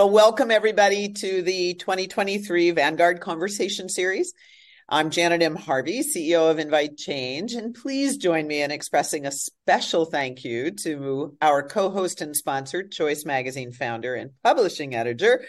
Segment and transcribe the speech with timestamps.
[0.00, 4.32] Well, welcome everybody to the 2023 Vanguard Conversation Series.
[4.88, 5.54] I'm Janet M.
[5.54, 11.36] Harvey, CEO of inviteCHANGE, and please join me in expressing a special thank you to
[11.42, 15.44] our co host and sponsor, Choice Magazine founder and publishing editor,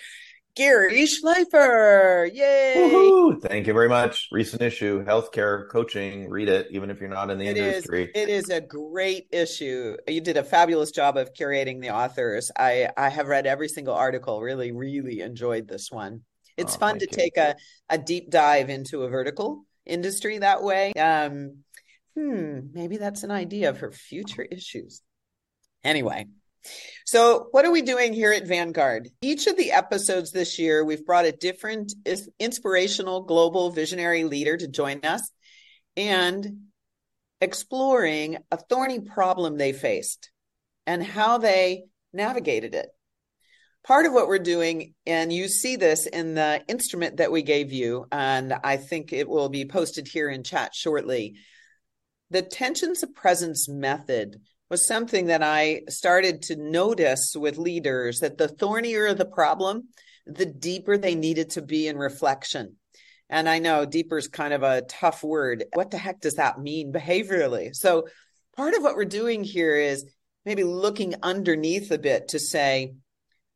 [0.55, 2.29] Garry Schleifer.
[2.33, 2.73] Yay!
[2.75, 3.39] Woo-hoo.
[3.39, 4.27] Thank you very much.
[4.31, 6.29] Recent issue, healthcare coaching.
[6.29, 8.03] Read it, even if you're not in the It industry.
[8.05, 8.09] is.
[8.15, 9.95] It is a great issue.
[10.07, 12.51] You did a fabulous job of curating the authors.
[12.57, 14.41] I I have read every single article.
[14.41, 16.21] Really, really enjoyed this one.
[16.57, 17.15] It's Oh, fun to you.
[17.17, 17.55] take a
[17.89, 20.91] a deep dive into a vertical industry that way.
[20.93, 21.63] Um,
[22.15, 25.01] hmm, maybe that's an idea for future issues.
[25.83, 26.27] Anyway,
[27.05, 29.09] so what are we doing here at Vanguard?
[29.21, 31.93] Each of the episodes this year, we've brought a different
[32.39, 35.29] inspirational global visionary leader to join us
[35.97, 36.47] and
[37.41, 40.31] exploring a thorny problem they faced
[40.85, 42.87] and how they navigated it.
[43.83, 47.71] Part of what we're doing, and you see this in the instrument that we gave
[47.71, 51.35] you, and I think it will be posted here in chat shortly.
[52.29, 54.39] The tensions of presence method
[54.71, 59.89] was something that I started to notice with leaders that the thornier the problem,
[60.25, 62.77] the deeper they needed to be in reflection.
[63.29, 65.65] And I know deeper is kind of a tough word.
[65.73, 67.75] What the heck does that mean behaviorally?
[67.75, 68.07] So,
[68.55, 70.05] part of what we're doing here is
[70.45, 72.93] maybe looking underneath a bit to say,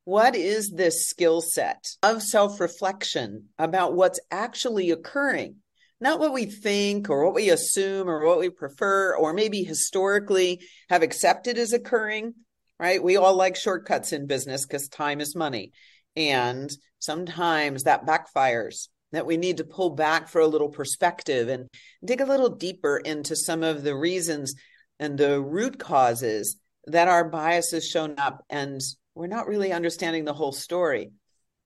[0.03, 5.55] what is this skill set of self reflection about what's actually occurring?
[6.01, 10.61] Not what we think or what we assume or what we prefer or maybe historically
[10.89, 12.33] have accepted as occurring,
[12.79, 13.01] right?
[13.01, 15.71] We all like shortcuts in business because time is money.
[16.15, 21.69] And sometimes that backfires, that we need to pull back for a little perspective and
[22.03, 24.53] dig a little deeper into some of the reasons
[24.99, 26.57] and the root causes
[26.87, 28.81] that our bias has shown up and
[29.13, 31.11] we're not really understanding the whole story,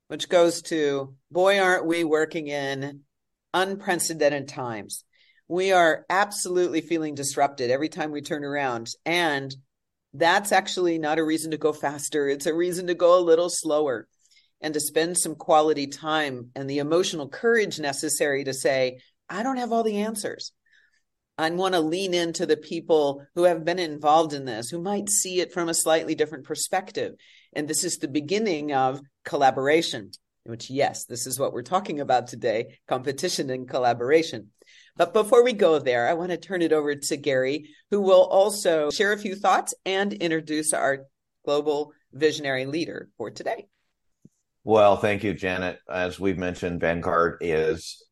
[0.07, 3.02] which goes to boy, aren't we working in
[3.53, 5.03] unprecedented times.
[5.47, 8.90] We are absolutely feeling disrupted every time we turn around.
[9.06, 9.56] And
[10.13, 12.28] that's actually not a reason to go faster.
[12.28, 14.07] It's a reason to go a little slower
[14.62, 19.57] and to spend some quality time and the emotional courage necessary to say, I don't
[19.57, 20.51] have all the answers.
[21.38, 25.09] I want to lean into the people who have been involved in this, who might
[25.09, 27.13] see it from a slightly different perspective.
[27.53, 30.12] And this is the beginning of collaboration,
[30.50, 34.48] which, yes, this is what we're talking about today competition and collaboration.
[34.98, 38.24] But before we go there, I want to turn it over to Garry, who will
[38.24, 41.06] also share a few thoughts and introduce our
[41.46, 43.68] global visionary leader for today.
[44.64, 45.80] Well, thank you, Janet.
[45.90, 48.04] As we've mentioned, Vanguard is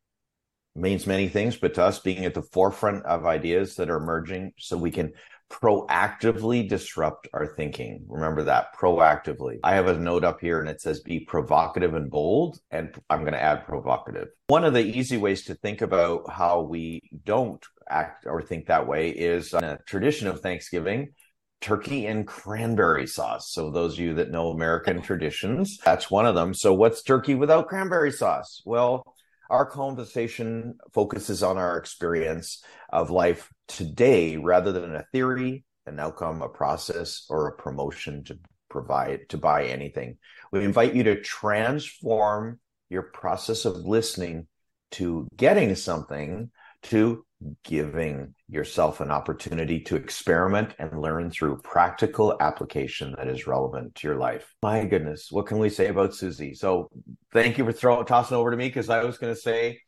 [0.74, 4.52] means many things, but to us being at the forefront of ideas that are emerging
[4.58, 5.12] so we can
[5.50, 8.04] proactively disrupt our thinking.
[8.08, 9.58] Remember that proactively.
[9.64, 13.20] I have a note up here and it says be provocative and bold, and I'm
[13.20, 14.28] going to add provocative.
[14.48, 18.86] One of the easy ways to think about how we don't act or think that
[18.86, 21.14] way is a tradition of Thanksgiving
[21.60, 23.50] turkey and cranberry sauce.
[23.50, 26.54] So those of you that know American traditions, that's one of them.
[26.54, 28.62] So what's turkey without cranberry sauce?
[28.64, 29.02] Well,
[29.50, 36.42] our conversation focuses on our experience of life today rather than a theory, an outcome,
[36.42, 40.18] a process, or a promotion to provide to buy anything.
[40.52, 44.46] We invite you to transform your process of listening
[44.92, 46.50] to getting something
[46.84, 47.24] to
[47.62, 54.08] giving yourself an opportunity to experiment and learn through practical application that is relevant to
[54.08, 54.54] your life.
[54.62, 56.56] My goodness, what can we say about Suzi?
[56.56, 56.88] So,
[57.32, 59.80] thank you for throwing tossing over to me because I was going to say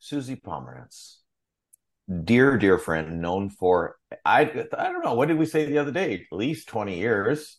[0.00, 1.16] Suzi Pomerantz,
[2.24, 5.92] dear dear friend, known for I I don't know what did we say the other
[5.92, 6.26] day?
[6.30, 7.56] At least twenty years.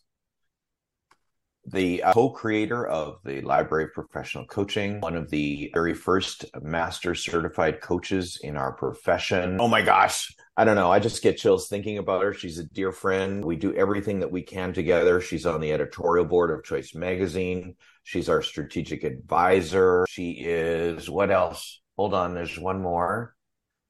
[1.63, 7.13] The uh, co-creator of the Library of Professional Coaching, one of the very first master
[7.13, 9.57] certified coaches in our profession.
[9.61, 10.91] Oh my gosh, I don't know.
[10.91, 12.33] I just get chills thinking about her.
[12.33, 13.45] She's a dear friend.
[13.45, 15.21] We do everything that we can together.
[15.21, 17.75] She's on the editorial board of Choice Magazine.
[18.03, 20.07] She's our strategic advisor.
[20.09, 21.79] She is what else?
[21.95, 23.35] Hold on, there's one more.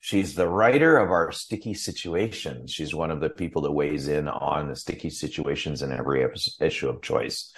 [0.04, 2.72] She's the writer of our sticky situations.
[2.72, 6.28] She's one of the people that weighs in on the sticky situations in every
[6.60, 7.54] issue of Choice.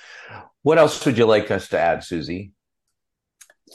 [0.62, 2.51] What else would you like us to add, Suzi?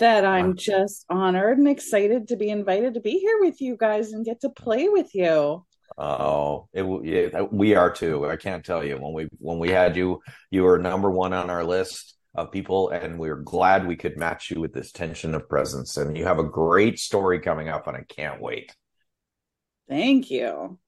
[0.01, 4.13] That I'm just honored and excited to be invited to be here with you guys
[4.13, 5.65] and get to play with you.
[5.97, 8.29] Oh, it, it, we are too.
[8.29, 10.21] I can't tell you when we when we had you,
[10.51, 14.17] you were number one on our list of people, and we are glad we could
[14.17, 15.97] match you with this tension of presence.
[15.97, 18.75] And you have a great story coming up, and I can't wait.
[19.89, 20.79] Thank you.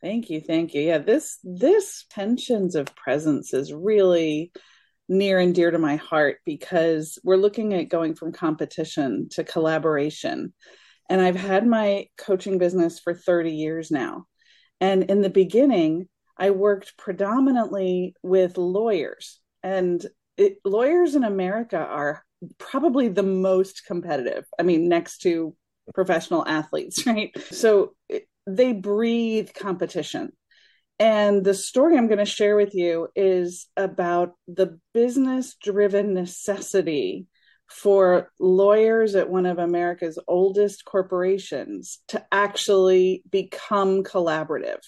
[0.00, 0.40] Thank you.
[0.40, 0.82] Thank you.
[0.82, 4.52] Yeah, this this tensions of presence is really
[5.08, 10.52] near and dear to my heart because we're looking at going from competition to collaboration.
[11.08, 14.26] And I've had my coaching business for 30 years now.
[14.80, 19.40] And in the beginning, I worked predominantly with lawyers.
[19.62, 20.04] And
[20.36, 22.24] it, lawyers in America are
[22.58, 24.44] probably the most competitive.
[24.58, 25.54] I mean, next to
[25.94, 27.30] professional athletes, right?
[27.50, 30.32] So it, they breathe competition.
[30.98, 37.26] And the story I'm going to share with you is about the business driven necessity
[37.68, 44.80] for lawyers at one of America's oldest corporations to actually become collaborative.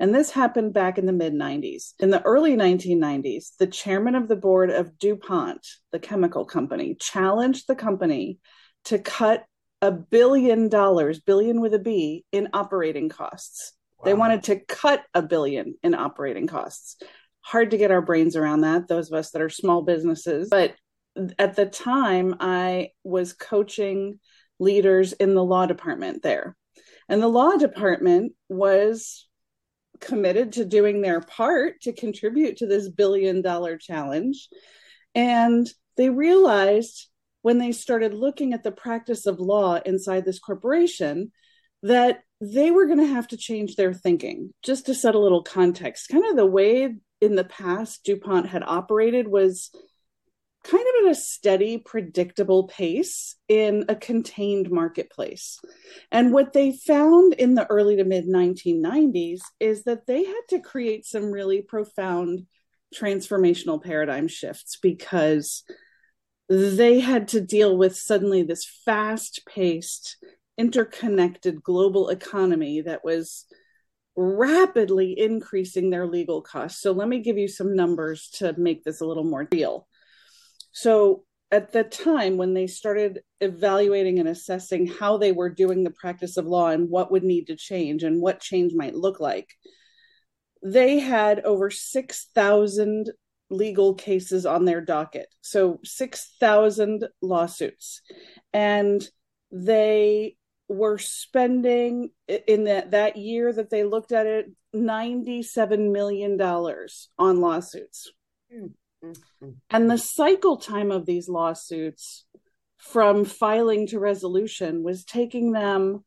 [0.00, 1.94] And this happened back in the mid 90s.
[2.00, 7.66] In the early 1990s, the chairman of the board of DuPont, the chemical company, challenged
[7.68, 8.38] the company
[8.86, 9.44] to cut
[9.80, 13.72] a billion dollars, billion with a B, in operating costs.
[13.98, 14.04] Wow.
[14.04, 16.96] They wanted to cut a billion in operating costs.
[17.42, 20.48] Hard to get our brains around that, those of us that are small businesses.
[20.50, 20.74] But
[21.38, 24.18] at the time I was coaching
[24.58, 26.56] leaders in the law department there.
[27.08, 29.26] And the law department was
[30.00, 34.48] committed to doing their part to contribute to this billion dollar challenge.
[35.14, 37.08] And they realized
[37.42, 41.30] when they started looking at the practice of law inside this corporation
[41.82, 44.52] that they were going to have to change their thinking.
[44.62, 48.62] Just to set a little context, kind of the way in the past DuPont had
[48.62, 49.70] operated was
[50.64, 55.60] kind of at a steady, predictable pace in a contained marketplace.
[56.10, 60.60] And what they found in the early to mid 1990s is that they had to
[60.60, 62.46] create some really profound
[62.94, 65.64] transformational paradigm shifts because
[66.48, 70.16] they had to deal with suddenly this fast paced,
[70.56, 73.44] interconnected global economy that was
[74.16, 76.80] rapidly increasing their legal costs.
[76.80, 79.88] So, let me give you some numbers to make this a little more real.
[80.74, 85.92] So at the time when they started evaluating and assessing how they were doing the
[85.92, 89.48] practice of law and what would need to change and what change might look like,
[90.64, 93.10] they had over 6,000
[93.50, 95.28] legal cases on their docket.
[95.42, 98.02] So 6,000 lawsuits.
[98.52, 99.06] And
[99.52, 100.36] they
[100.66, 108.10] were spending in that, that year that they looked at it $97 million on lawsuits.
[108.52, 108.72] Mm.
[109.04, 109.50] Mm-hmm.
[109.70, 112.24] And the cycle time of these lawsuits
[112.78, 116.04] from filing to resolution was taking them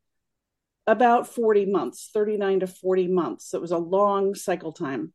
[0.86, 3.54] about 40 months, 39 to 40 months.
[3.54, 5.14] It was a long cycle time.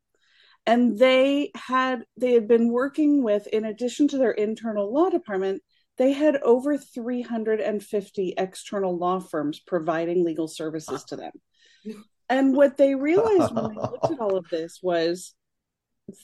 [0.67, 5.63] And they had they had been working with in addition to their internal law department,
[5.99, 11.33] they had over 350 external law firms providing legal services to them.
[12.29, 15.35] And what they realized when they looked at all of this was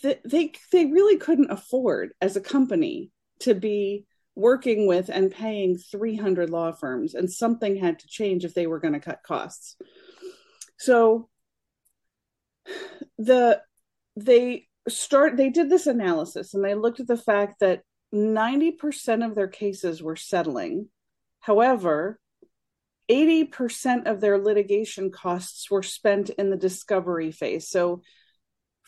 [0.02, 3.10] th- they they really couldn't afford as a company
[3.40, 4.04] to be
[4.34, 8.78] working with and paying 300 law firms and something had to change if they were
[8.78, 9.76] going to cut costs.
[10.78, 11.28] So
[13.18, 13.60] the
[14.16, 17.82] they start they did this analysis and they looked at the fact that
[18.14, 20.88] 90% of their cases were settling.
[21.40, 22.18] However
[23.10, 27.68] 80% of their litigation costs were spent in the discovery phase.
[27.68, 28.02] So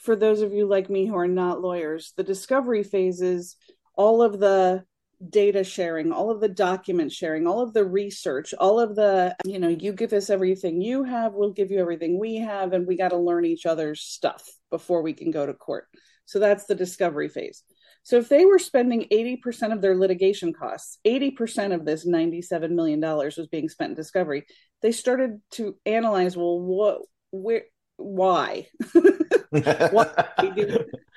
[0.00, 3.56] for those of you like me who are not lawyers, the discovery phase is
[3.94, 4.84] all of the
[5.28, 9.58] data sharing, all of the document sharing, all of the research, all of the, you
[9.58, 12.96] know, you give us everything you have, we'll give you everything we have, and we
[12.96, 15.86] got to learn each other's stuff before we can go to court.
[16.24, 17.62] So that's the discovery phase.
[18.02, 23.00] So if they were spending 80% of their litigation costs, 80% of this $97 million
[23.00, 24.46] was being spent in discovery,
[24.80, 27.64] they started to analyze, well, what, where,
[28.00, 28.66] why?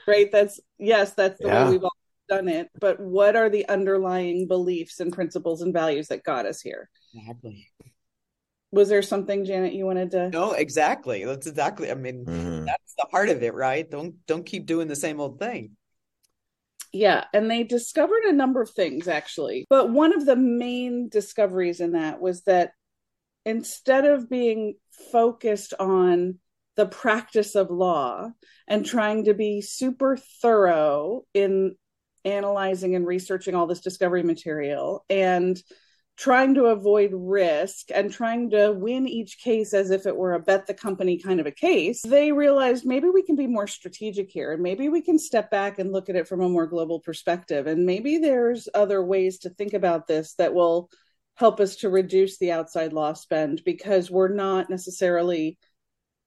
[0.05, 0.31] right?
[0.31, 1.65] That's yes, that's the yeah.
[1.65, 1.95] way we've all
[2.29, 2.69] done it.
[2.79, 6.89] But what are the underlying beliefs and principles and values that got us here?
[7.13, 7.67] Exactly.
[8.71, 10.29] Was there something, Janet, you wanted to?
[10.29, 11.25] No, exactly.
[11.25, 11.91] That's exactly.
[11.91, 12.65] I mean, mm-hmm.
[12.65, 13.89] that's the heart of it, right?
[13.89, 15.77] Don't don't keep doing the same old thing.
[16.91, 19.65] Yeah, and they discovered a number of things actually.
[19.69, 22.71] But one of the main discoveries in that was that
[23.45, 24.75] instead of being
[25.11, 26.39] focused on
[26.75, 28.29] the practice of law
[28.67, 31.75] and trying to be super thorough in
[32.25, 35.61] analyzing and researching all this discovery material and
[36.15, 40.39] trying to avoid risk and trying to win each case as if it were a
[40.39, 44.29] bet the company kind of a case, they realized maybe we can be more strategic
[44.29, 46.99] here and maybe we can step back and look at it from a more global
[46.99, 47.65] perspective.
[47.65, 50.89] And maybe there's other ways to think about this that will
[51.35, 55.57] help us to reduce the outside law spend because we're not necessarily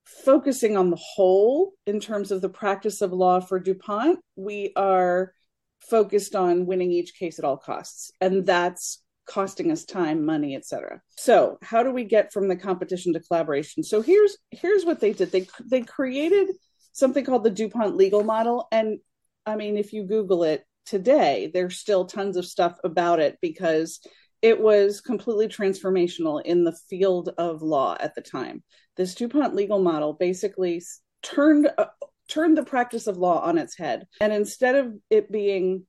[0.07, 4.21] focusing on the whole in terms of the practice of law for DuPont.
[4.37, 5.33] We are
[5.81, 8.13] focused on winning each case at all costs.
[8.21, 13.13] And that's costing us time money etc so how do we get from the competition
[13.13, 16.49] to collaboration so here's here's what they did they they created
[16.93, 18.99] something called the dupont legal model and
[19.45, 24.01] i mean if you google it today there's still tons of stuff about it because
[24.43, 28.63] it was completely transformational in the field of law at the time
[28.97, 30.83] this dupont legal model basically
[31.23, 31.87] turned uh,
[32.29, 35.87] turned the practice of law on its head and instead of it being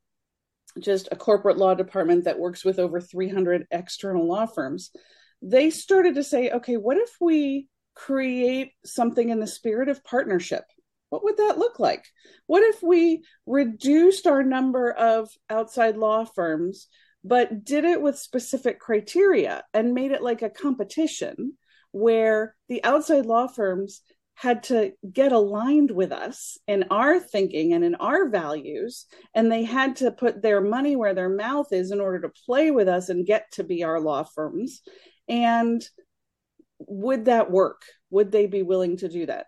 [0.80, 4.92] just a corporate law department that works with over 300 external law firms,
[5.42, 10.64] they started to say, okay, what if we create something in the spirit of partnership?
[11.10, 12.06] What would that look like?
[12.48, 16.88] What if we reduced our number of outside law firms,
[17.24, 21.54] but did it with specific criteria and made it like a competition
[21.92, 24.02] where the outside law firms
[24.38, 29.64] had to get aligned with us in our thinking and in our values and they
[29.64, 33.10] had to put their money where their mouth is in order to play with us
[33.10, 34.82] and get to be our law firms.
[35.28, 35.84] And
[36.78, 37.82] would that work?
[38.12, 39.48] Would they be willing to do that?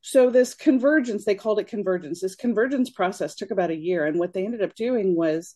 [0.00, 2.20] So this convergence they called it convergence.
[2.20, 5.54] This convergence process took about a year and what they ended up doing was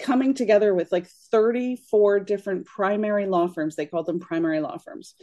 [0.00, 3.76] coming together with like 34 different primary law firms.
[3.76, 5.14] They called them primary law firms.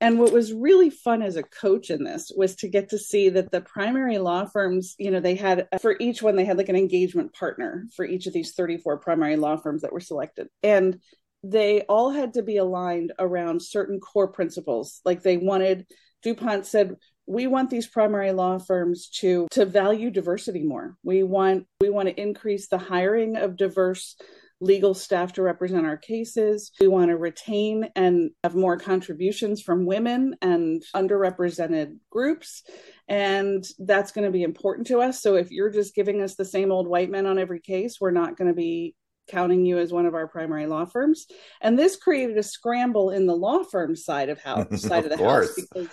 [0.00, 3.30] And what was really fun as a coach in this was to get to see
[3.30, 6.68] that the primary law firms you know they had for each one they had like
[6.68, 10.48] an engagement partner for each of these 34 primary law firms that were selected.
[10.62, 11.00] And
[11.42, 15.00] they all had to be aligned around certain core principles.
[15.04, 15.86] Like they wanted
[16.22, 16.96] dupont said
[17.26, 22.08] we want these primary law firms to to value diversity more we want we want
[22.08, 24.16] to increase the hiring of diverse
[24.60, 26.70] legal staff to represent our cases.
[26.80, 32.62] We want to retain and have more contributions from women and underrepresented groups.
[33.08, 35.20] And that's going to be important to us.
[35.22, 38.10] So if you're just giving us the same old white men on every case, we're
[38.10, 38.94] not going to be
[39.28, 41.26] counting you as one of our primary law firms.
[41.60, 45.18] And this created a scramble in the law firm side of house side of, of
[45.18, 45.48] the course.
[45.48, 45.88] house because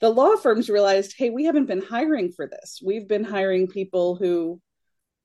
[0.00, 2.80] the law firms realized, hey, we haven't been hiring for this.
[2.84, 4.60] We've been hiring people who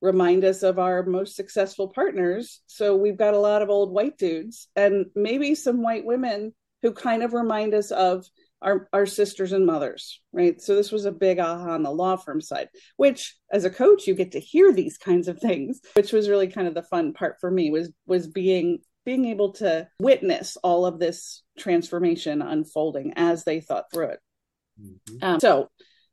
[0.02, 2.62] remind us of our most successful partners.
[2.68, 6.92] So we've got a lot of old white dudes and maybe some white women who
[6.92, 8.26] kind of remind us of
[8.62, 10.62] our, our sisters and mothers, right?
[10.62, 14.08] So this was a big aha on the law firm side, which as a coach,
[14.08, 17.14] you get to hear these kinds of things, which was really kind of the fun
[17.14, 23.14] part for me was was being being able to witness all of this transformation unfolding
[23.16, 24.20] as they thought through it.
[24.82, 25.18] Mm-hmm.
[25.22, 25.70] Um, so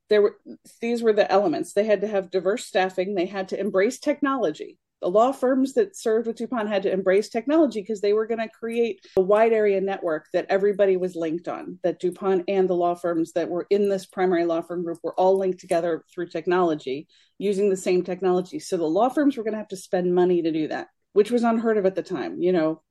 [0.09, 0.37] there were
[0.81, 4.79] these were the elements they had to have diverse staffing they had to embrace technology
[5.03, 8.39] the law firms that served with DuPont had to embrace technology because they were going
[8.39, 11.81] to create a wide area network that everybody was linked on.
[11.83, 15.19] That DuPont and the law firms that were in this primary law firm group were
[15.19, 18.61] all linked together through technology using the same technology.
[18.61, 21.31] So the law firms were going to have to spend money to do that, which
[21.31, 22.41] was unheard of at the time.
[22.41, 22.83] You know,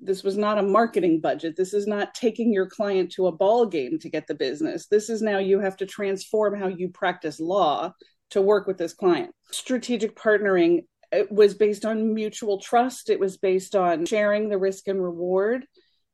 [0.00, 1.56] this was not a marketing budget.
[1.56, 4.86] This is not taking your client to a ball game to get the business.
[4.86, 7.92] This is now you have to transform how you practice law
[8.30, 9.34] to work with this client.
[9.50, 10.84] Strategic partnering
[11.30, 13.10] was based on mutual trust.
[13.10, 15.66] It was based on sharing the risk and reward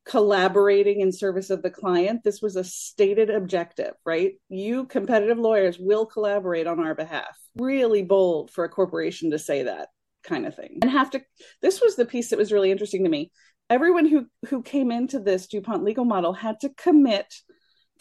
[0.04, 2.22] collaborating in service of the client.
[2.22, 4.32] This was a stated objective right?
[4.48, 7.38] You competitive lawyers will collaborate on our behalf.
[7.56, 9.88] Really bold for a corporation to say that
[10.24, 11.22] kind of thing and have to
[11.62, 13.30] this was the piece that was really interesting to me
[13.70, 17.32] everyone who who came into this DuPont legal model had to commit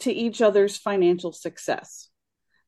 [0.00, 2.08] to each other's financial success.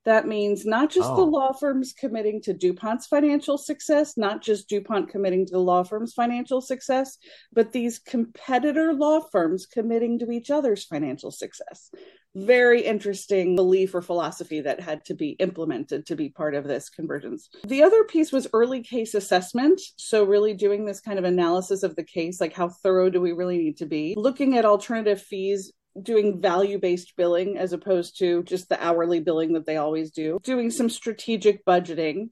[0.05, 1.17] That means not just oh.
[1.17, 5.83] the law firms committing to DuPont's financial success, not just DuPont committing to the law
[5.83, 7.19] firm's financial success,
[7.53, 11.91] but these competitor law firms committing to each other's financial success
[12.37, 16.91] very interesting belief or philosophy that had to be implemented to be part of this
[16.91, 17.49] convergence.
[17.65, 19.81] The other piece was early case assessment.
[19.97, 23.33] So, really doing this kind of analysis of the case, like how thorough do we
[23.33, 24.15] really need to be?
[24.17, 29.55] Looking at alternative fees doing value based billing as opposed to just the hourly billing
[29.55, 32.29] that they always do, doing some strategic budgeting,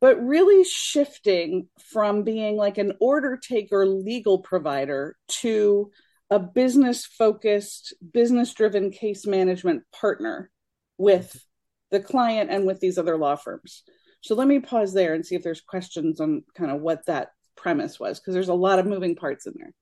[0.00, 5.90] but really shifting from being like an order taker legal provider to
[6.30, 10.50] a business focused, business driven case management partner
[10.98, 11.44] with
[11.90, 13.82] the client and with these other law firms.
[14.22, 17.28] So let me pause there and see if there's questions on kind of what that
[17.56, 19.72] premise was, because there's a lot of moving parts in there.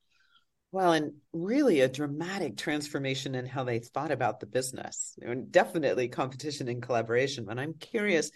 [0.71, 5.17] Well, and really a dramatic transformation in how they thought about the business.
[5.23, 7.45] And definitely competition and collaboration.
[7.47, 8.31] But I'm curious,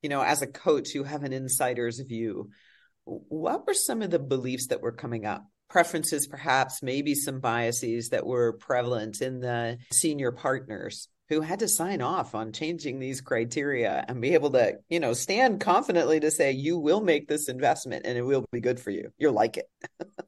[0.00, 2.50] you know, as a coach, you have an insider's view.
[3.04, 8.10] What were some of the beliefs that were coming up preferences, perhaps, maybe some biases
[8.10, 13.20] that were prevalent in the senior partners who had to sign off on changing these
[13.20, 17.48] criteria and be able to, you know, stand confidently to say, you will make this
[17.48, 19.12] investment and it will be good for you.
[19.16, 19.70] You'll like it.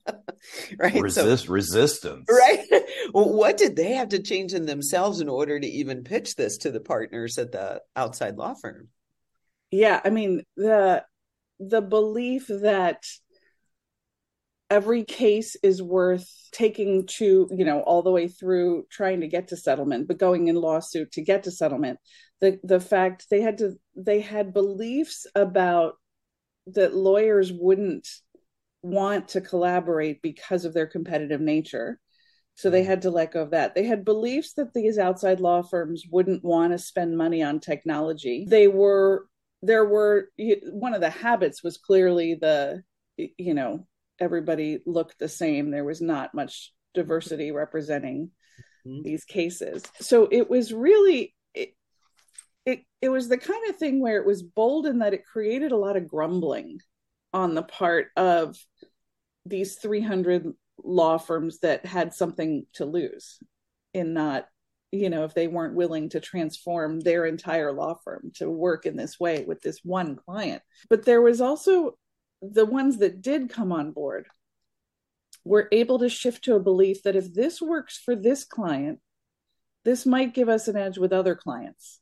[0.78, 1.02] right.
[1.02, 2.24] Resist so, resistance.
[2.30, 2.64] Right.
[3.12, 6.58] well, what did they have to change in themselves in order to even pitch this
[6.58, 8.86] to the partners at the outside law firm?
[9.72, 10.00] Yeah.
[10.04, 11.04] I mean, the
[11.58, 13.04] the belief that
[14.72, 19.48] every case is worth taking to you know all the way through trying to get
[19.48, 21.98] to settlement but going in lawsuit to get to settlement.
[22.40, 25.94] The the fact they had to they had beliefs about
[26.68, 28.08] that lawyers wouldn't
[28.82, 32.00] want to collaborate because of their competitive nature.
[32.54, 32.86] So they mm.
[32.86, 33.74] had to let go of that.
[33.74, 38.46] They had beliefs that these outside law firms wouldn't want to spend money on technology.
[38.48, 39.26] They were
[39.60, 40.30] there were
[40.70, 42.82] one of the habits was clearly the
[43.16, 43.86] you know
[44.22, 45.70] everybody looked the same.
[45.70, 48.30] There was not much diversity representing
[48.86, 49.02] mm-hmm.
[49.02, 49.82] these cases.
[50.00, 51.74] So it was really it,
[52.64, 55.72] it it was the kind of thing where it was bold in that it created
[55.72, 56.78] a lot of grumbling
[57.32, 58.56] on the part of
[59.44, 60.52] these 300
[60.84, 63.38] law firms that had something to lose
[63.92, 64.46] in not
[64.90, 68.96] you know if they weren't willing to transform their entire law firm to work in
[68.96, 71.96] this way with this one client but there was also
[72.42, 74.26] the ones that did come on board
[75.44, 79.00] were able to shift to a belief that if this works for this client,
[79.84, 82.00] this might give us an edge with other clients.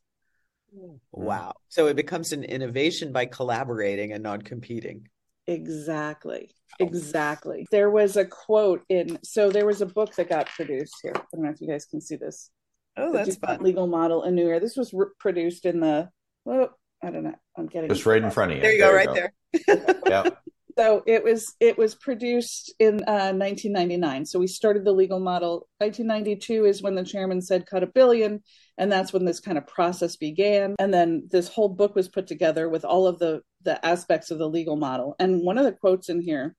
[0.75, 0.95] Hmm.
[1.11, 1.53] Wow.
[1.69, 5.07] So it becomes an innovation by collaborating and not competing.
[5.47, 6.51] Exactly.
[6.79, 6.85] Oh.
[6.85, 7.67] Exactly.
[7.71, 11.13] There was a quote in, so there was a book that got produced here.
[11.15, 12.49] I don't know if you guys can see this.
[12.97, 13.61] Oh, that's fun.
[13.61, 14.59] Legal model Annuier.
[14.59, 16.09] This was re- produced in the,
[16.45, 17.35] well, I don't know.
[17.57, 18.63] I'm getting just right in front of you.
[18.63, 19.13] There you there go, right go.
[19.13, 19.33] there.
[19.67, 20.29] Yeah.
[20.77, 24.25] So it was it was produced in uh, 1999.
[24.25, 25.67] So we started the legal model.
[25.79, 28.41] 1992 is when the chairman said cut a billion,
[28.77, 30.75] and that's when this kind of process began.
[30.79, 34.37] And then this whole book was put together with all of the the aspects of
[34.37, 35.15] the legal model.
[35.19, 36.55] And one of the quotes in here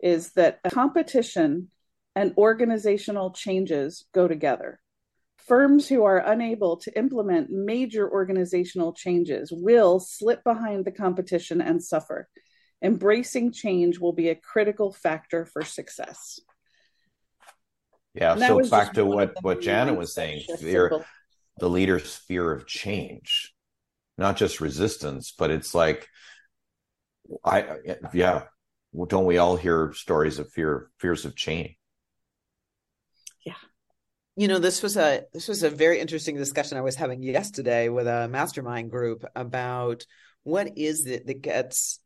[0.00, 1.70] is that competition
[2.14, 4.80] and organizational changes go together.
[5.48, 11.82] Firms who are unable to implement major organizational changes will slip behind the competition and
[11.82, 12.28] suffer.
[12.82, 16.38] Embracing change will be a critical factor for success.
[18.14, 21.04] Yeah, so back to what what Janet was saying, fear,
[21.58, 23.54] the leader's fear of change,
[24.18, 26.06] not just resistance, but it's like,
[27.42, 27.78] I
[28.12, 28.44] yeah,
[29.06, 31.77] don't we all hear stories of fear, fears of change?
[34.38, 37.88] You know this was a this was a very interesting discussion i was having yesterday
[37.88, 40.06] with a mastermind group about
[40.44, 41.98] what is it that gets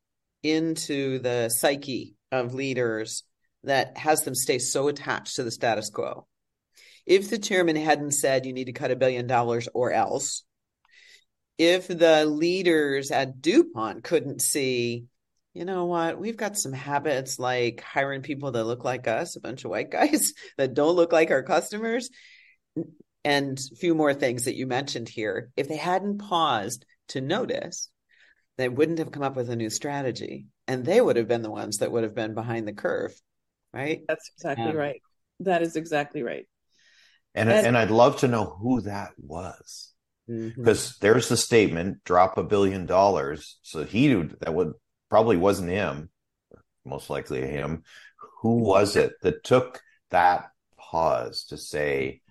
[0.43, 3.25] into the psyche of leaders
[3.65, 6.27] that has them stay so attached to the status quo.
[7.05, 10.43] If the chairman hadn't said you need to cut a billion dollars or else
[11.59, 15.05] if the leaders at dupont couldn't see
[15.55, 16.19] you know what?
[16.19, 19.91] We've got some habits like hiring people that look like us, a bunch of white
[19.91, 22.09] guys that don't look like our customers,
[23.25, 25.51] and a few more things that you mentioned here.
[25.57, 27.91] If they hadn't paused to notice,
[28.59, 30.47] they wouldn't have come up with a new strategy.
[30.67, 33.13] And they would have been the ones that would have been behind the curve.
[33.75, 34.03] Right.
[34.07, 34.73] That's exactly yeah.
[34.73, 35.03] right.
[35.41, 36.47] That is exactly right.
[37.35, 39.93] And, and, and I'd love to know who that was
[40.27, 40.99] because mm-hmm.
[41.01, 44.73] there's the statement drop a billion dollars so he that would
[45.13, 46.09] probably wasn't him,
[46.87, 47.83] most likely him.
[48.41, 50.47] Who was it that took that
[50.79, 52.23] pause to say,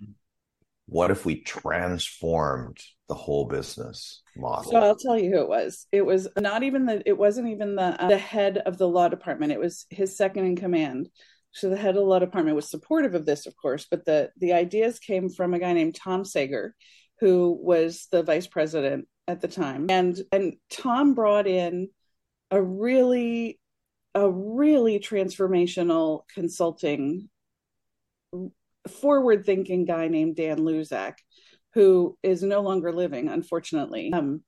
[0.87, 4.71] what if we transformed the whole business model?
[4.71, 5.85] So I'll tell you who it was.
[5.91, 9.09] It was not even the, it wasn't even the, uh, the head of the law
[9.09, 9.51] department.
[9.51, 11.07] It was his second in command.
[11.51, 14.31] So the head of the law department was supportive of this, of course, but the,
[14.37, 16.73] the ideas came from a guy named Tom Sager,
[17.19, 19.85] who was the vice president at the time.
[19.91, 21.89] And, and Tom brought in
[22.51, 23.59] a really
[24.13, 27.29] a really transformational consulting
[28.87, 31.15] forward thinking guy named Dan Luzack
[31.73, 34.11] who is no longer living unfortunately.
[34.13, 34.43] Um,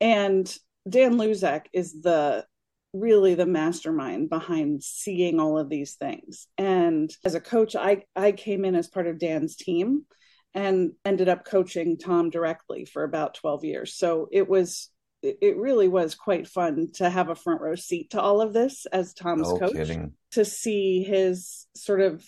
[0.00, 0.54] and
[0.88, 2.44] Dan Luzack is the
[2.92, 6.46] really the mastermind behind seeing all of these things.
[6.58, 10.04] And as a coach I I came in as part of Dan's team
[10.52, 13.96] and ended up coaching Tom directly for about 12 years.
[13.96, 14.90] So it was
[15.24, 18.86] it really was quite fun to have a front row seat to all of this
[18.86, 20.12] as Tom's no coach kidding.
[20.32, 22.24] to see his sort of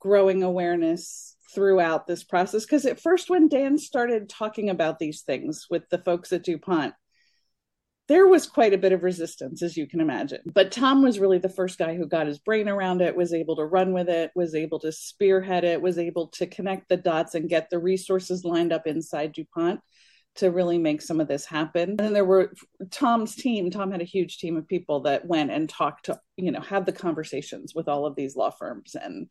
[0.00, 5.66] growing awareness throughout this process because at first when Dan started talking about these things
[5.70, 6.94] with the folks at DuPont
[8.06, 10.40] there was quite a bit of resistance, as you can imagine.
[10.44, 13.56] But Tom was really the first guy who got his brain around it, was able
[13.56, 17.34] to run with it, was able to spearhead it, was able to connect the dots
[17.34, 19.80] and get the resources lined up inside DuPont
[20.36, 21.90] to really make some of this happen.
[21.90, 22.52] And then there were
[22.90, 23.70] Tom's team.
[23.70, 26.86] Tom had a huge team of people that went and talked to, you know, had
[26.86, 29.30] the conversations with all of these law firms and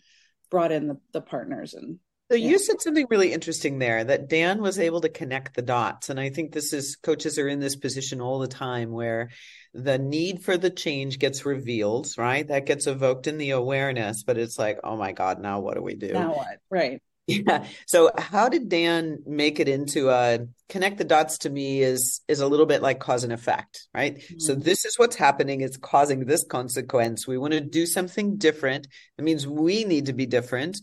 [0.49, 1.99] brought in the, the partners and
[2.31, 2.49] so yeah.
[2.49, 6.09] you said something really interesting there that Dan was able to connect the dots.
[6.09, 9.29] And I think this is coaches are in this position all the time where
[9.73, 12.47] the need for the change gets revealed, right?
[12.47, 15.83] That gets evoked in the awareness, but it's like, oh my God, now what do
[15.83, 16.13] we do?
[16.13, 16.57] Now what?
[16.71, 17.01] Right.
[17.25, 17.65] Yeah.
[17.87, 22.41] So how did Dan make it into a connect the dots to me is is
[22.41, 24.17] a little bit like cause and effect, right?
[24.17, 24.39] Mm-hmm.
[24.39, 27.25] So this is what's happening, it's causing this consequence.
[27.25, 28.87] We want to do something different.
[29.17, 30.77] It means we need to be different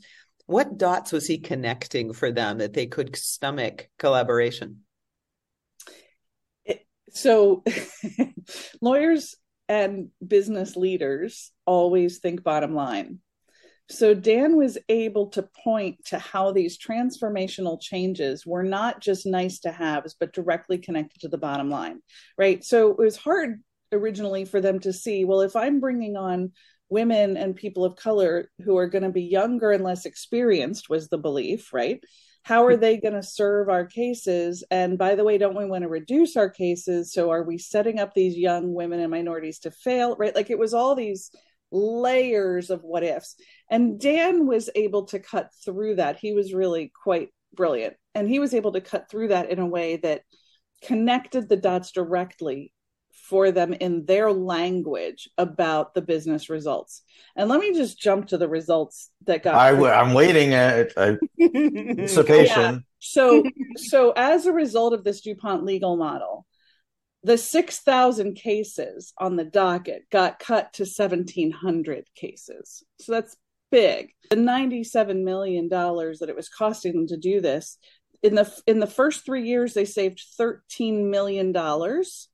[0.51, 4.81] what dots was he connecting for them that they could stomach collaboration?
[7.13, 7.63] So,
[8.81, 9.37] lawyers
[9.69, 13.21] and business leaders always think bottom line.
[13.91, 19.59] So, Dan was able to point to how these transformational changes were not just nice
[19.61, 22.01] to haves, but directly connected to the bottom line,
[22.39, 22.65] right?
[22.65, 26.53] So, it was hard originally for them to see well, if I'm bringing on
[26.89, 31.09] women and people of color who are going to be younger and less experienced was
[31.09, 32.03] the belief right?
[32.43, 34.65] How are they going to serve our cases?
[34.71, 37.13] And by the way don't we want to reduce our cases?
[37.13, 40.35] So are we setting up these young women and minorities to fail right?
[40.35, 41.31] Like it was all these
[41.71, 43.37] layers of what ifs
[43.71, 48.39] and dan was able to cut through that he was really quite brilliant and he
[48.39, 50.23] was able to cut through that in a way that
[50.83, 52.73] connected the dots directly
[53.13, 57.03] for them in their language about the business results.
[57.37, 59.55] And let me just jump to the results that got.
[59.55, 60.93] I, am waiting at
[61.41, 62.75] anticipation.
[62.75, 62.79] Yeah.
[62.99, 63.45] So,
[63.77, 66.47] so as a result of this DuPont legal model,
[67.23, 72.83] the 6,000 cases on the docket got cut to 1,700 cases.
[72.99, 73.37] So that's
[73.71, 74.11] big.
[74.31, 77.79] The $97 million that it was costing them to do this
[78.23, 82.29] in the in the first three years they saved 13 million dollars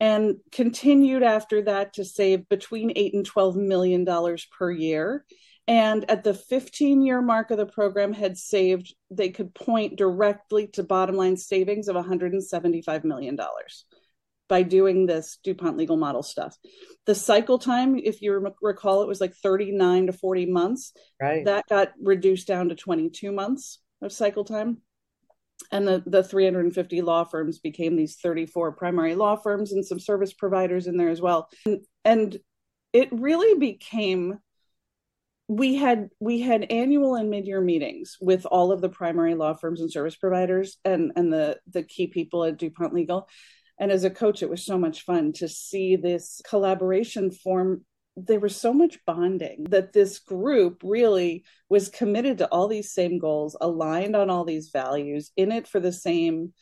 [0.00, 5.24] and continued after that to save between 8 and 12 million dollars per year
[5.66, 10.66] and at the 15 year mark of the program had saved they could point directly
[10.68, 13.84] to bottom line savings of 175 million dollars
[14.48, 16.56] by doing this DuPont legal model stuff.
[17.06, 20.92] The cycle time, if you recall, it was like 39 to 40 months.
[21.20, 21.44] Right.
[21.44, 24.78] That got reduced down to 22 months of cycle time
[25.72, 30.32] and the, the 350 law firms became these 34 primary law firms and some service
[30.32, 32.38] providers in there as well and, and
[32.92, 34.38] it really became
[35.48, 39.80] we had we had annual and mid-year meetings with all of the primary law firms
[39.80, 43.28] and service providers and and the the key people at DuPont Legal
[43.78, 47.84] and as a coach it was so much fun to see this collaboration form
[48.26, 53.18] there was so much bonding that this group really was committed to all these same
[53.18, 56.52] goals, aligned on all these values, in it for the same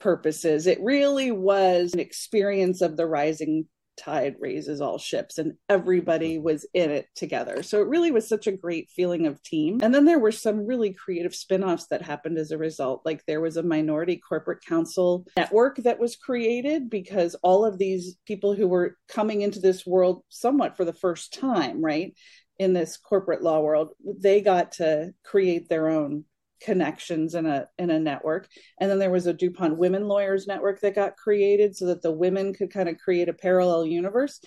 [0.00, 0.66] purposes.
[0.66, 6.44] It really was an experience of the rising tide raises all ships and everybody mm-hmm.
[6.44, 7.62] was in it together.
[7.62, 9.80] So it really was such a great feeling of team.
[9.82, 13.02] And then there were some really creative spin-offs that happened as a result.
[13.04, 18.16] Like there was a minority corporate counsel network that was created because all of these
[18.26, 22.14] people who were coming into this world somewhat for the first time, right?
[22.58, 26.24] In this corporate law world, they got to create their own
[26.64, 28.48] connections in a in a network
[28.80, 32.12] and then there was a DuPont women lawyers network that got created so that the
[32.12, 34.40] women could kind of create a parallel universe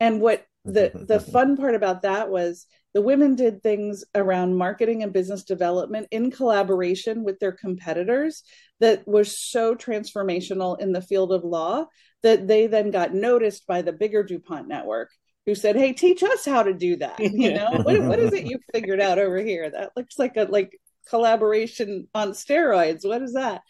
[0.00, 1.32] and what the mm-hmm, the mm-hmm.
[1.32, 6.30] fun part about that was the women did things around marketing and business development in
[6.30, 8.42] collaboration with their competitors
[8.80, 11.84] that was so transformational in the field of law
[12.22, 15.10] that they then got noticed by the bigger DuPont network
[15.46, 18.46] who said, "Hey, teach us how to do that." You know, what, what is it
[18.46, 19.70] you figured out over here?
[19.70, 23.06] That looks like a like collaboration on steroids.
[23.06, 23.62] What is that?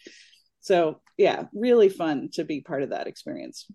[0.61, 3.67] So, yeah, really fun to be part of that experience.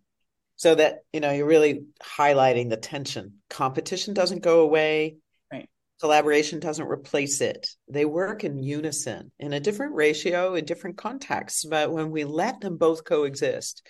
[0.56, 3.34] So that, you know, you're really highlighting the tension.
[3.48, 5.16] Competition doesn't go away.
[5.50, 5.68] Right.
[6.00, 7.68] Collaboration doesn't replace it.
[7.88, 11.64] They work in unison in a different ratio, in different contexts.
[11.64, 13.86] But when we let them both coexist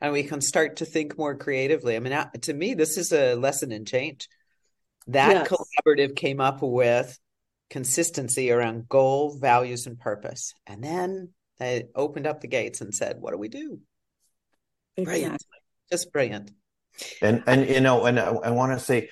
[0.00, 3.34] and we can start to think more creatively, I mean, to me, this is a
[3.34, 4.28] lesson in change.
[5.08, 5.48] That yes.
[5.48, 7.18] collaborative came up with
[7.72, 10.52] consistency around goal, values, and purpose.
[10.66, 13.80] And then they opened up the gates and said, What do we do?
[14.96, 15.20] Exactly.
[15.22, 15.42] Brilliant.
[15.90, 16.50] Just brilliant.
[17.22, 19.08] And and you know, and I, I want to say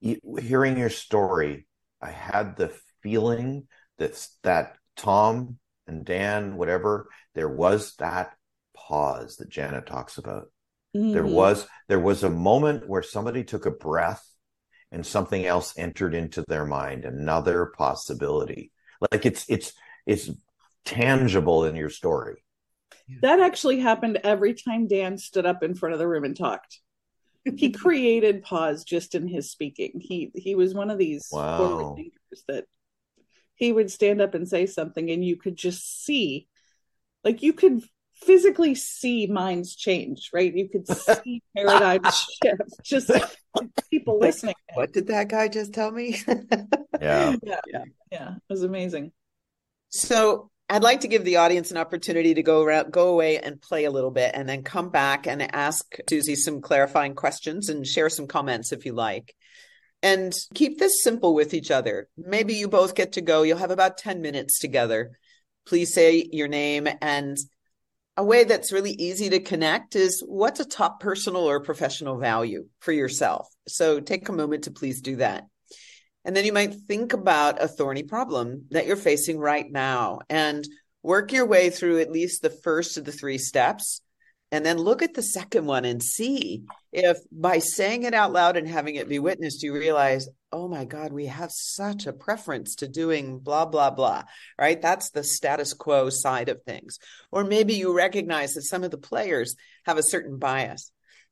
[0.00, 1.66] hearing your story,
[2.00, 3.68] I had the feeling
[3.98, 8.32] that that Tom and Dan, whatever, there was that
[8.74, 10.50] pause that Janet talks about.
[10.96, 11.12] Mm-hmm.
[11.12, 14.26] There was there was a moment where somebody took a breath
[14.92, 18.72] and something else entered into their mind, another possibility.
[19.10, 19.72] Like it's it's
[20.06, 20.30] it's
[20.84, 22.42] tangible in your story.
[23.22, 26.80] That actually happened every time Dan stood up in front of the room and talked.
[27.56, 30.00] he created pause just in his speaking.
[30.00, 31.58] He he was one of these wow.
[31.58, 32.64] forward thinkers that
[33.54, 36.48] he would stand up and say something and you could just see
[37.22, 37.82] like you could
[38.22, 40.54] physically see minds change, right?
[40.54, 42.02] You could see paradigm
[42.42, 42.82] shift.
[42.82, 43.10] Just
[43.90, 44.54] people listening.
[44.74, 46.20] What did that guy just tell me?
[47.00, 47.36] yeah.
[47.42, 47.60] yeah.
[47.66, 47.84] Yeah.
[48.10, 48.34] Yeah.
[48.34, 49.12] It was amazing.
[49.88, 53.60] So I'd like to give the audience an opportunity to go around, go away and
[53.60, 57.86] play a little bit and then come back and ask Suzi some clarifying questions and
[57.86, 59.34] share some comments if you like.
[60.02, 62.08] And keep this simple with each other.
[62.16, 63.42] Maybe you both get to go.
[63.42, 65.18] You'll have about 10 minutes together.
[65.66, 67.36] Please say your name and
[68.16, 72.66] a way that's really easy to connect is what's a top personal or professional value
[72.80, 73.48] for yourself?
[73.66, 75.44] So take a moment to please do that.
[76.24, 80.66] And then you might think about a thorny problem that you're facing right now and
[81.02, 84.02] work your way through at least the first of the three steps
[84.52, 88.56] and then look at the second one and see if by saying it out loud
[88.56, 92.74] and having it be witnessed, you realize, oh my God, we have such a preference
[92.76, 94.24] to doing blah, blah, blah,
[94.58, 94.80] right?
[94.80, 96.98] That's the status quo side of things.
[97.30, 99.54] Or maybe you recognize that some of the players
[99.86, 100.90] have a certain bias.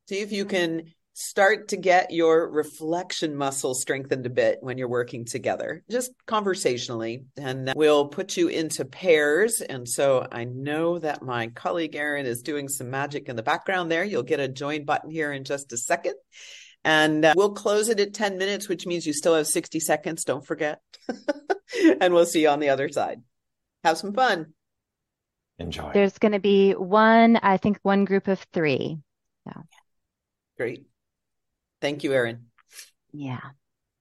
[0.08, 0.84] See if you can
[1.18, 7.24] start to get your reflection muscle strengthened a bit when you're working together, just conversationally.
[7.36, 9.60] And we'll put you into pairs.
[9.60, 13.90] And so I know that my colleague Erin is doing some magic in the background
[13.90, 14.04] there.
[14.04, 16.14] You'll get a join button here in just a second.
[16.84, 20.22] And uh, we'll close it at 10 minutes, which means you still have 60 seconds.
[20.22, 20.80] Don't forget.
[22.00, 23.20] and we'll see you on the other side.
[23.82, 24.54] Have some fun.
[25.58, 25.90] Enjoy.
[25.92, 28.98] There's going to be one, I think, one group of three.
[29.48, 29.62] So.
[30.56, 30.87] Great.
[31.80, 32.46] Thank you, Erin.
[33.12, 33.40] Yeah.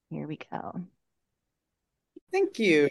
[0.10, 0.82] Here we go.
[2.32, 2.90] Thank you.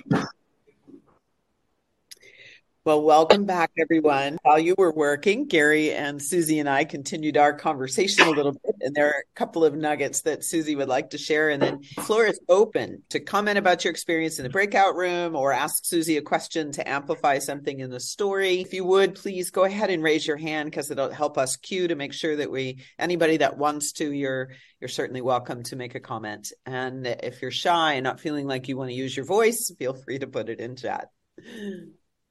[2.86, 4.38] Well, welcome back, everyone.
[4.42, 8.76] While you were working, Garry and Suzi and I continued our conversation a little bit,
[8.80, 11.50] and there are a couple of nuggets that Suzi would like to share.
[11.50, 15.34] And then the floor is open to comment about your experience in the breakout room
[15.34, 18.60] or ask Suzi a question to amplify something in the story.
[18.60, 21.88] If you would, please go ahead and raise your hand because it'll help us cue
[21.88, 25.96] to make sure that we anybody that wants to, you're you're certainly welcome to make
[25.96, 26.52] a comment.
[26.64, 29.94] And if you're shy and not feeling like you want to use your voice, feel
[29.94, 31.08] free to put it in chat.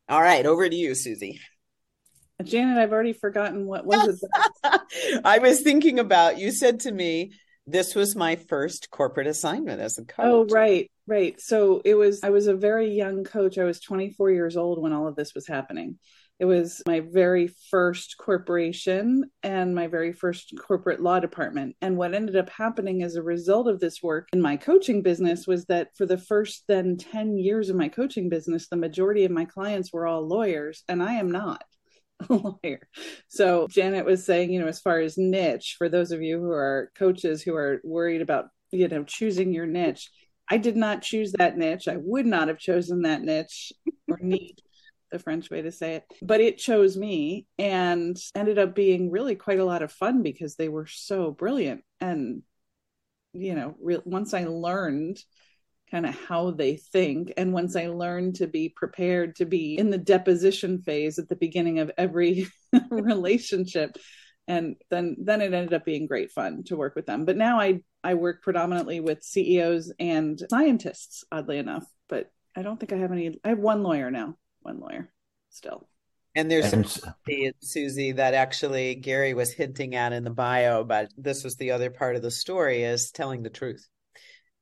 [0.07, 1.39] All right, over to you, Suzi.
[2.43, 5.21] Janet, I've already forgotten what was it.
[5.25, 7.31] I was thinking about you said to me,
[7.65, 10.25] this was my first corporate assignment as a coach.
[10.25, 11.39] Oh, right, right.
[11.41, 13.57] So it was I was a very young coach.
[13.57, 15.97] I was 24 years old when all of this was happening.
[16.37, 21.77] It was my very first corporation and my very first corporate law department.
[21.81, 25.47] And what ended up happening as a result of this work in my coaching business
[25.47, 29.31] was that for the first then 10 years of my coaching business, the majority of
[29.31, 31.63] my clients were all lawyers, and I am not
[32.29, 32.81] a lawyer.
[33.29, 36.51] So Janet was saying, you know, as far as niche, for those of you who
[36.51, 40.09] are coaches who are worried about, you know, choosing your niche,
[40.49, 41.87] I did not choose that niche.
[41.87, 43.71] I would not have chosen that niche
[44.09, 44.61] or need
[45.11, 46.05] the French way to say it.
[46.21, 50.55] But it chose me and ended up being really quite a lot of fun because
[50.55, 51.83] they were so brilliant.
[51.99, 52.43] And,
[53.33, 55.17] you know, re- once I learned
[55.91, 59.89] kind of how they think, and once I learned to be prepared to be in
[59.89, 62.47] the deposition phase at the beginning of every
[62.89, 63.97] relationship,
[64.47, 67.59] and then then it ended up being great fun to work with them but now
[67.59, 72.97] i i work predominantly with ceos and scientists oddly enough but i don't think i
[72.97, 74.35] have any i have one lawyer now
[74.65, 75.11] one lawyer
[75.49, 75.87] still.
[76.35, 76.83] And there's and,
[77.63, 81.89] Suzi that actually Garry was hinting at in the bio, but this was the other
[81.89, 83.87] part of the story is telling the truth.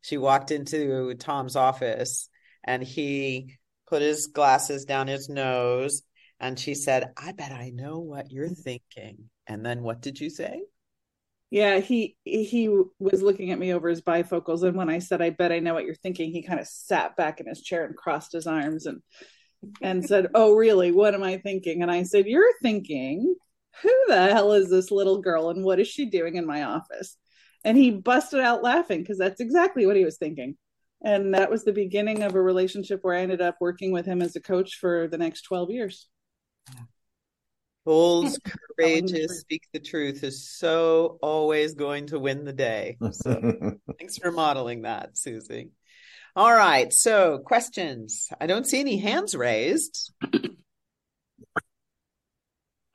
[0.02, 2.30] She walked into Tom's office
[2.64, 3.56] and he
[3.88, 6.04] put his glasses down his nose
[6.40, 9.30] and she said, I bet I know what you're thinking.
[9.48, 10.62] And then what did you say?
[11.50, 15.30] Yeah, he he was looking at me over his bifocals, and when I said, "I
[15.30, 17.96] bet I know what you're thinking," he kind of sat back in his chair and
[17.96, 19.04] crossed his arms and
[19.82, 20.92] and said, Oh, really?
[20.92, 21.82] What am I thinking?
[21.82, 23.36] And I said, You're thinking,
[23.82, 27.18] who the hell is this little girl and what is she doing in my office?
[27.64, 30.58] And he busted out laughing because that's exactly what he was thinking.
[31.04, 34.22] And that was the beginning of a relationship where I ended up working with him
[34.22, 36.08] as a coach for the next 12 years.
[37.86, 38.38] Bold,
[38.78, 42.98] courageous, speak the truth is so always going to win the day.
[43.12, 45.72] So thanks for modeling that, Suzi.
[46.36, 46.92] All right.
[46.92, 48.30] So, questions.
[48.42, 50.12] I don't see any hands raised.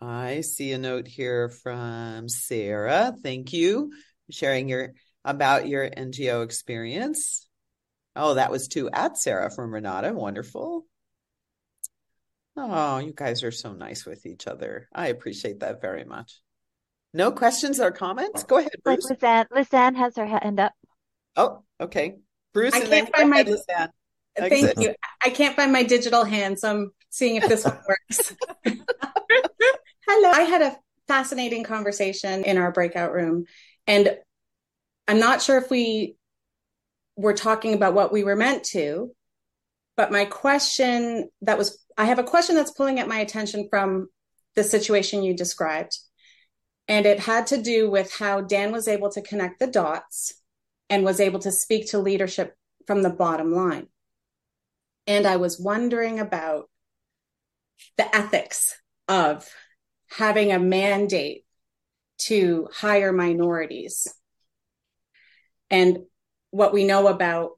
[0.01, 3.15] I see a note here from Sarah.
[3.23, 3.91] Thank you
[4.27, 4.93] for sharing your
[5.25, 7.49] about your NGO experience.
[8.17, 10.13] Oh, that was to at Sarah from Renata.
[10.13, 10.85] Wonderful.
[12.57, 14.89] Oh, you guys are so nice with each other.
[14.93, 16.41] I appreciate that very much.
[17.15, 18.43] No questions or comments?
[18.43, 19.09] Go ahead, Bruce.
[19.09, 20.73] Lizanne, Lizanne has her hand up.
[21.37, 22.17] Oh, okay.
[22.53, 23.91] Bruce I can't find my- ahead,
[24.37, 24.79] Thank Exit.
[24.81, 24.95] you.
[25.23, 28.35] I can't find my digital hand, so I'm seeing if this one works.
[30.07, 30.31] Hello.
[30.31, 30.77] I had a
[31.09, 33.47] fascinating conversation in our breakout room,
[33.87, 34.17] and
[35.09, 36.17] I'm not sure if we
[37.17, 39.13] were talking about what we were meant to,
[39.97, 44.09] but my question that was I have a question that's pulling at my attention from
[44.55, 45.99] the situation you described.
[46.87, 50.35] And it had to do with how Dan was able to connect the dots
[50.91, 53.89] and was able to speak to leadership from the bottom line.
[55.07, 56.69] And I was wondering about
[57.97, 58.75] the ethics
[59.09, 59.49] of
[60.11, 61.45] having a mandate
[62.19, 64.07] to hire minorities
[65.71, 65.99] and
[66.51, 67.53] what we know about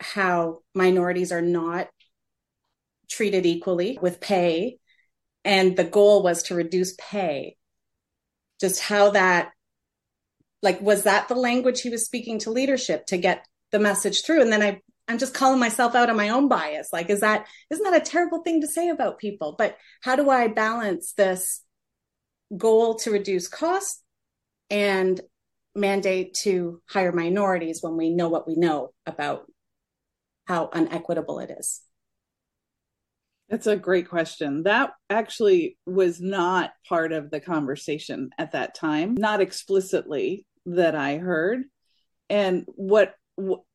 [0.00, 1.88] how minorities are not
[3.08, 4.78] treated equally with pay.
[5.44, 7.56] And the goal was to reduce pay.
[8.60, 9.52] Just how that,
[10.62, 14.42] like, was that the language he was speaking to leadership to get the message through?
[14.42, 16.90] And then I I'm just calling myself out on my own bias.
[16.92, 19.56] Like, is that isn't that a terrible thing to say about people?
[19.58, 21.62] But how do I balance this
[22.56, 24.02] goal to reduce costs
[24.70, 25.20] and
[25.74, 29.50] mandate to hire minorities when we know what we know about
[30.46, 31.82] how unequitable it is?
[33.48, 34.62] That's a great question.
[34.62, 41.18] That actually was not part of the conversation at that time, not explicitly that I
[41.18, 41.62] heard.
[42.28, 43.14] And what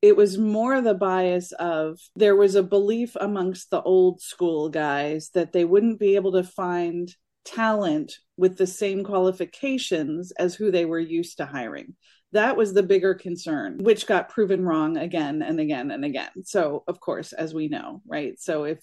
[0.02, 5.30] it was more the bias of there was a belief amongst the old school guys
[5.34, 7.12] that they wouldn't be able to find
[7.44, 11.94] talent with the same qualifications as who they were used to hiring.
[12.32, 16.44] That was the bigger concern, which got proven wrong again and again and again.
[16.44, 18.38] So, of course, as we know, right?
[18.38, 18.80] So, if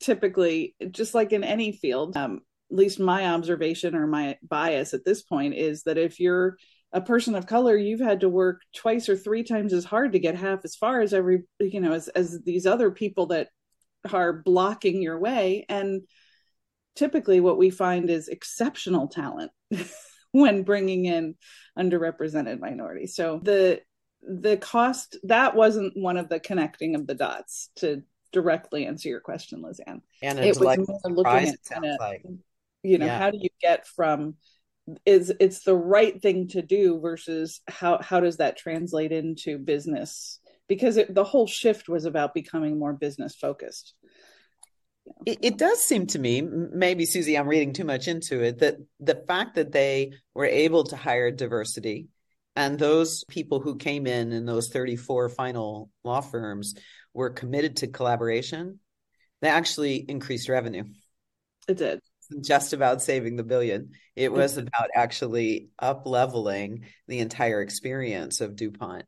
[0.00, 5.04] typically, just like in any field, um, at least my observation or my bias at
[5.04, 6.56] this point is that if you're
[6.94, 10.18] a person of color, you've had to work twice or three times as hard to
[10.20, 13.48] get half as far as every, you know, as, as these other people that
[14.12, 15.66] are blocking your way.
[15.68, 16.02] And
[16.94, 19.50] typically, what we find is exceptional talent
[20.32, 21.34] when bringing in
[21.78, 23.14] underrepresented minorities.
[23.16, 23.80] So the
[24.26, 28.02] the cost that wasn't one of the connecting of the dots to
[28.32, 30.00] directly answer your question, Lizanne.
[30.22, 32.24] And It was like more looking at kinda- like.
[32.82, 33.18] you know Yeah.
[33.18, 34.36] how do you get from
[35.06, 40.38] is it's the right thing to do versus how how does that translate into business?
[40.68, 43.94] Because it, the whole shift was about becoming more business focused.
[45.26, 48.76] It, it does seem to me, maybe Suzi, I'm reading too much into it, that
[49.00, 52.08] the fact that they were able to hire diversity
[52.56, 56.74] and those people who came in in those 34 final law firms
[57.12, 58.80] were committed to collaboration,
[59.42, 60.84] they actually increased revenue.
[61.68, 62.00] it did
[62.42, 63.90] just about saving the billion.
[64.16, 69.04] It was about actually up leveling the entire experience of DuPont.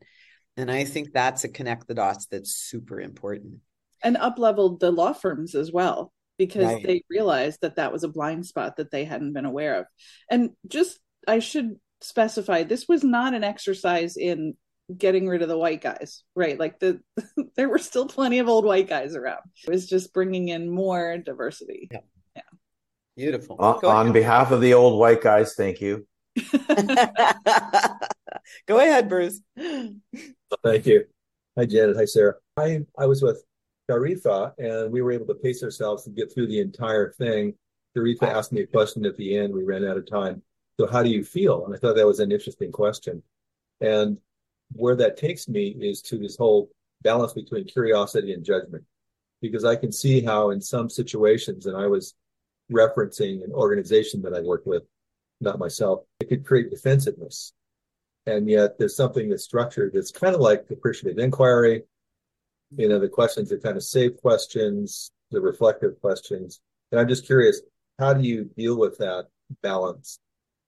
[0.56, 3.60] And I think that's a connect the dots that's super important.
[4.02, 6.82] and up leveled the law firms as well because Right.
[6.86, 9.86] they realized that that was a blind spot that they hadn't been aware of
[10.30, 14.54] and just i should specify this was not an exercise in
[14.96, 17.00] getting rid of the white guys right like the
[17.56, 21.16] there were still plenty of old white guys around it was just bringing in more
[21.16, 22.00] diversity Yeah.
[23.16, 23.56] Beautiful.
[23.58, 26.06] On, on behalf of the old white guys, thank you.
[28.66, 29.40] Go ahead, Bruce.
[29.58, 29.94] Oh,
[30.62, 31.06] thank you.
[31.56, 31.96] Hi, Janet.
[31.96, 32.34] Hi, Sarah.
[32.58, 33.42] I, I was with
[33.90, 37.54] Garitha, and we were able to pace ourselves to get through the entire thing.
[37.96, 39.54] Garitha asked me a question at the end.
[39.54, 40.42] We ran out of time.
[40.78, 41.64] So, how do you feel?
[41.64, 43.22] And I thought that was an interesting question.
[43.80, 44.18] And
[44.72, 46.68] where that takes me is to this whole
[47.02, 48.84] balance between curiosity and judgment.
[49.40, 52.14] Because I can see how, in some situations, and I was
[52.72, 54.82] referencing an organization that I work with,
[55.40, 57.52] not myself, it could create defensiveness.
[58.26, 61.84] And yet there's something that's structured that's kind of like appreciative inquiry
[62.74, 66.60] you know the questions are kind of safe questions the reflective questions.
[66.90, 67.60] And i'm just curious
[67.98, 69.26] how do you deal with that
[69.62, 70.18] balance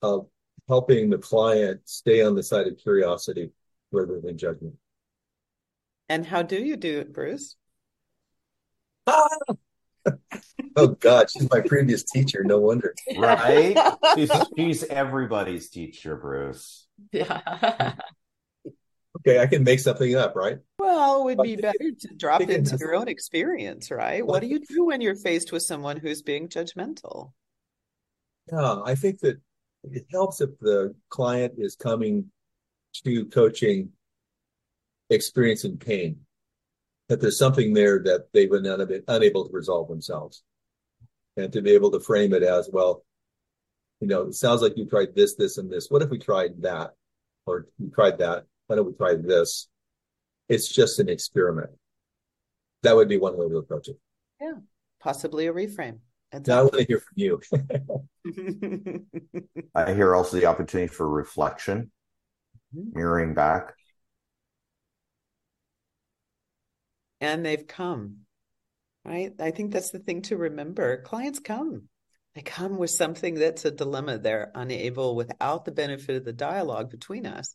[0.03, 0.27] of
[0.67, 3.51] helping the client stay on the side of curiosity
[3.93, 4.75] rather than judgment?
[6.09, 7.57] And how do you do it, Bruce?
[10.77, 13.77] oh god she's my previous teacher no wonder Right?
[14.15, 16.87] she's, she's everybody's teacher, Bruce.
[17.13, 17.95] Yeah.
[19.19, 22.41] okay i can make something up right Well, it would be they better to drop
[22.43, 24.25] into your own experience, right?
[24.25, 27.33] What Well, do you do when you're faced with someone who's being judgmental?
[28.53, 29.41] Yeah, I think that
[29.85, 32.31] it helps if the client is coming
[33.05, 33.91] to coaching
[35.11, 36.21] experiencing pain,
[37.09, 40.43] that there's something there that they've been unable to resolve themselves.
[41.39, 43.05] And to be able to frame it as, well,
[44.01, 45.89] you know, it sounds like you tried this, this, and this.
[45.89, 46.95] What if we tried that?
[47.47, 48.45] Or you tried that.
[48.67, 49.69] Why don't we try this?
[50.49, 51.71] It's just an experiment.
[52.83, 53.99] That would be one way to approach it.
[54.41, 54.55] Yeah,
[55.01, 55.99] possibly a reframe.
[56.47, 57.41] Now I want to hear from you.
[59.75, 61.93] I hear also the opportunity for reflection,
[62.77, 62.99] mm-hmm.
[62.99, 63.75] mirroring back.
[67.21, 68.19] And they've come,
[69.05, 69.33] right?
[69.41, 71.03] I think that's the thing to remember.
[71.03, 71.85] Clients come.
[72.35, 74.19] They come with something that's a dilemma.
[74.19, 77.55] They're unable, without the benefit of the dialogue between us,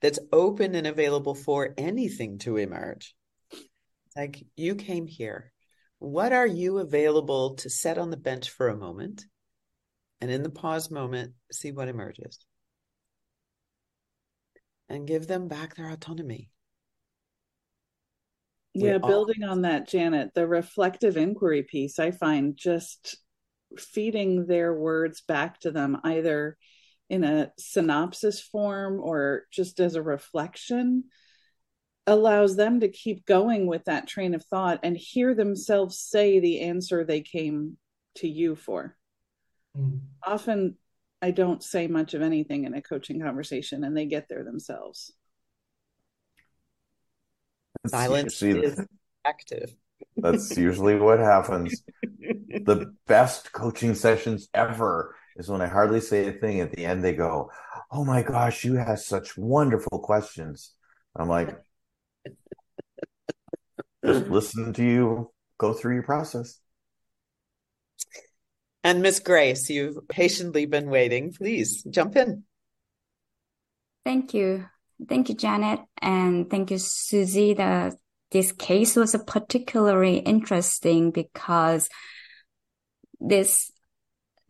[0.00, 3.14] that's open and available for anything to emerge.
[4.16, 5.52] Like you came here
[6.00, 9.26] what are you available to set on the bench for a moment?
[10.22, 12.38] And in the pause moment, see what emerges.
[14.88, 16.48] And give them back their autonomy.
[18.86, 23.16] Yeah, building all- on that, Janet, the reflective inquiry piece, I find just
[23.78, 26.56] feeding their words back to them, either
[27.08, 31.04] in a synopsis form or just as a reflection
[32.06, 36.60] allows them to keep going with that train of thought and hear themselves say the
[36.60, 37.76] answer they came
[38.16, 38.96] to you for.
[39.76, 40.00] Mm.
[40.24, 40.76] Often
[41.22, 45.12] I don't say much of anything in a coaching conversation and they get there themselves.
[47.86, 48.80] Silence see, is
[49.24, 49.74] active.
[50.16, 51.82] That's usually what happens.
[52.22, 56.60] the best coaching sessions ever is when I hardly say a thing.
[56.60, 57.50] At the end, they go,
[57.90, 60.72] Oh my gosh, you have such wonderful questions.
[61.16, 61.56] I'm like,
[64.04, 66.58] just listen to you go through your process.
[68.82, 71.32] And Miss Grace, you've patiently been waiting.
[71.32, 72.44] Please jump in.
[74.04, 74.64] Thank you.
[75.08, 75.80] Thank you, Janet.
[76.00, 77.56] And thank you, Suzi.
[77.56, 77.96] The,
[78.30, 81.88] this case was a particularly interesting because
[83.18, 83.70] this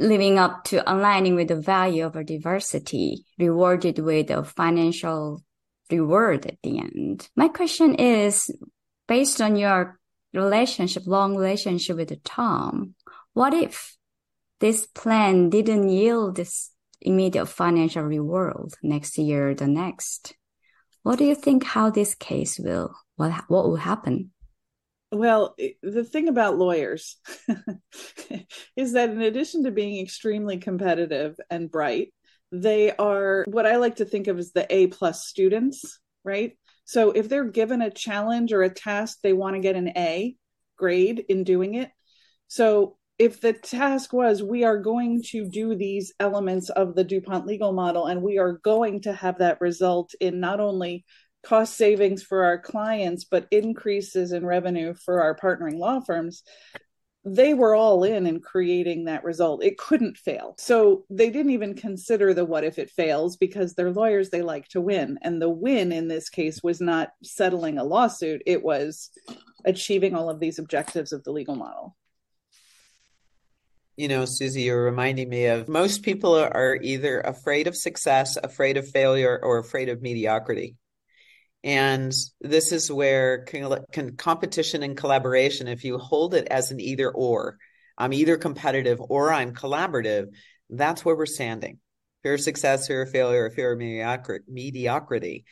[0.01, 5.42] living up to aligning with the value of diversity, rewarded with a financial
[5.90, 7.28] reward at the end.
[7.36, 8.51] My question is,
[9.07, 9.98] based on your
[10.32, 12.94] relationship, long relationship with Tom,
[13.34, 13.96] what if
[14.61, 16.70] this plan didn't yield this
[17.01, 20.34] immediate financial reward next year, the next?
[21.03, 24.32] What do you think how this case will, what, what will happen?
[25.12, 27.16] Well, the thing about lawyers
[28.76, 32.12] is that in addition to being extremely competitive and bright,
[32.53, 36.57] they are what I like to think of as the A plus students, right?
[36.84, 40.36] So if they're given a challenge or a task, they want to get an A
[40.76, 41.90] grade in doing it.
[42.48, 47.46] So if the task was we are going to do these elements of the DuPont
[47.46, 51.04] legal model and we are going to have that result in not only
[51.44, 56.42] cost savings for our clients but increases in revenue for our partnering law firms
[57.22, 59.62] they were all in in creating that result.
[59.62, 60.54] It couldn't fail.
[60.58, 64.68] So they didn't even consider the what if it fails because they're lawyers, they like
[64.68, 65.18] to win.
[65.20, 69.10] And the win in this case was not settling a lawsuit, it was
[69.66, 71.94] achieving all of these objectives of the legal model.
[74.01, 78.78] You know, Suzi, you're reminding me of most people are either afraid of success, afraid
[78.78, 80.76] of failure, or afraid of mediocrity.
[81.62, 83.44] And this is where
[84.16, 87.59] competition and collaboration, if you hold it as an either or,
[87.98, 90.28] I'm either competitive or I'm collaborative,
[90.70, 91.78] that's where we're standing.
[92.22, 93.78] Fear of success, fear of failure, fear of
[94.48, 95.44] mediocrity.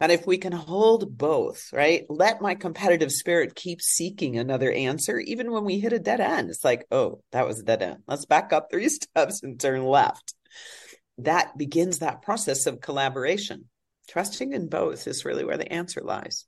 [0.00, 2.04] And if we can hold both, right?
[2.08, 6.50] Let my competitive spirit keep seeking another answer, even when we hit a dead end.
[6.50, 8.02] It's like, oh, that was a dead end.
[8.06, 10.34] Let's back up three steps and turn left.
[11.18, 13.68] That begins that process of collaboration
[14.08, 16.46] trusting in both is really where the answer lies.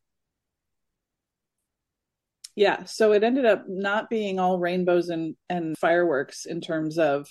[2.56, 7.28] Yeah, so it ended up not being all rainbows and, and fireworks in terms of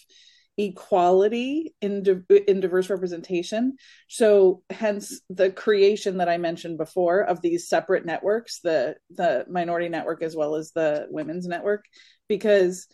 [0.59, 3.77] equality in di- in diverse representation.
[4.09, 9.87] So hence the creation that I mentioned before of these separate networks, the the minority
[9.87, 11.85] network as well as the women's network
[12.27, 12.87] because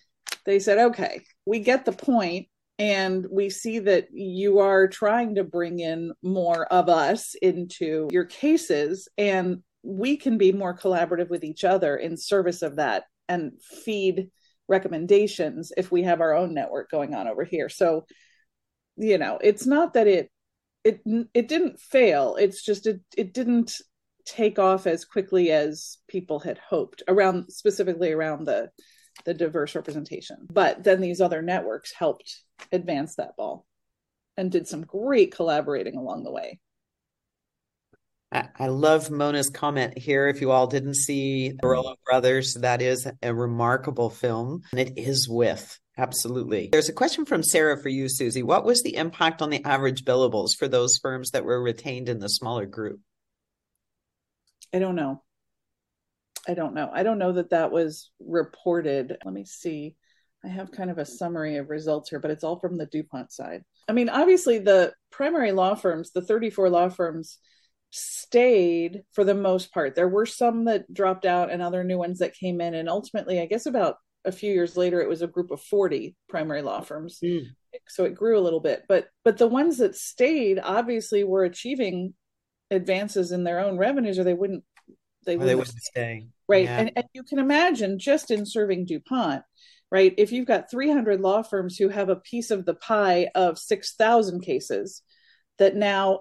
[0.45, 2.47] they said, "Okay, we get the point
[2.77, 8.25] and we see that you are trying to bring in more of us into your
[8.25, 13.53] cases and we can be more collaborative with each other in service of that and
[13.61, 14.29] feed
[14.67, 18.05] recommendations if we have our own network going on over here so
[18.97, 20.31] you know it's not that it
[20.83, 21.01] it
[21.33, 23.75] it didn't fail it's just it it didn't
[24.25, 28.69] take off as quickly as people had hoped around specifically around the
[29.23, 30.47] the diverse representation.
[30.51, 32.41] But then these other networks helped
[32.71, 33.65] advance that ball
[34.35, 36.59] and did some great collaborating along the way.
[38.59, 40.27] I love Mona's comment here.
[40.27, 45.29] If you all didn't see Barolo Brothers, that is a remarkable film, and it is
[45.29, 45.79] with.
[45.97, 46.69] Absolutely.
[46.71, 48.43] There's a question from Sarah for you, Suzi.
[48.43, 52.19] What was the impact on the average billables for those firms that were retained in
[52.19, 52.99] the smaller group?
[54.73, 55.21] I don't know.
[56.47, 56.89] I don't know.
[56.93, 59.17] I don't know that that was reported.
[59.23, 59.95] Let me see.
[60.43, 63.31] I have kind of a summary of results here, but it's all from the DuPont
[63.31, 63.63] side.
[63.87, 67.39] I mean, obviously, the primary law firms, the 34 law firms,
[67.95, 69.95] stayed for the most part.
[69.95, 72.73] There were some that dropped out and other new ones that came in.
[72.73, 76.15] And ultimately, I guess about a few years later, it was a group of 40
[76.27, 77.19] primary law firms.
[77.23, 77.47] Mm.
[77.87, 78.83] So it grew a little bit.
[78.87, 82.13] But but the ones that stayed obviously were achieving
[82.71, 84.63] advances in their own revenues or they wouldn't
[85.25, 86.27] they, wouldn't, they wouldn't stay.
[86.47, 86.65] Right.
[86.65, 86.79] Yeah.
[86.79, 89.43] And, and you can imagine just in serving DuPont,
[89.91, 90.13] right?
[90.17, 94.41] If you've got 300 law firms who have a piece of the pie of 6,000
[94.41, 95.01] cases,
[95.57, 96.19] that now